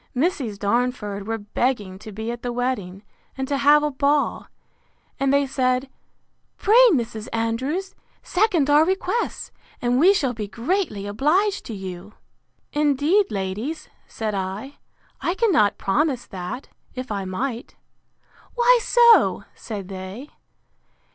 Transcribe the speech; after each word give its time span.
Misses 0.15 0.57
Darnford 0.57 1.27
were 1.27 1.37
begging 1.37 1.99
to 1.99 2.11
be 2.11 2.31
at 2.31 2.41
the 2.41 2.51
wedding, 2.51 3.03
and 3.37 3.47
to 3.47 3.57
have 3.59 3.83
a 3.83 3.91
ball: 3.91 4.47
and 5.19 5.31
they 5.31 5.45
said, 5.45 5.91
Pray, 6.57 6.83
Mrs. 6.89 7.27
Andrews, 7.31 7.93
second 8.23 8.67
our 8.67 8.83
requests, 8.83 9.51
and 9.79 9.99
we 9.99 10.11
shall 10.11 10.33
be 10.33 10.47
greatly 10.47 11.05
obliged 11.05 11.65
to 11.67 11.75
you. 11.75 12.13
Indeed, 12.73 13.29
ladies, 13.29 13.89
said 14.07 14.33
I, 14.33 14.79
I 15.21 15.35
cannot 15.35 15.77
promise 15.77 16.25
that, 16.25 16.69
if 16.95 17.11
I 17.11 17.25
might.—Why 17.25 18.79
so? 18.81 19.43
said 19.53 19.87
they. 19.87 20.31